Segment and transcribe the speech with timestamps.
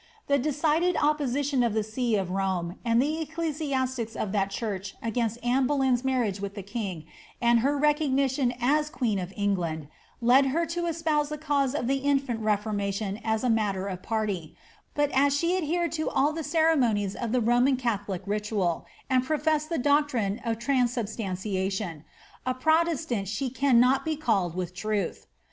[0.25, 5.37] The decided opposition of the see of Rome and the ecclesiastics of that church against
[5.45, 7.05] Ann# Boleyn's marriage with the king,
[7.39, 9.87] and her recognition as queen of E4gland,
[10.19, 14.55] lea her to espouse the cause of the infant Reformation as a matter of puty*,
[14.95, 19.69] but as she adhered to all the ceremonies of the Roman Catholic ritual, and professed
[19.69, 22.03] the doctrine of transubstantiation,
[22.43, 25.27] a Protestant she cannot be called with truth.